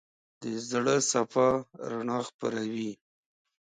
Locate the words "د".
0.41-0.43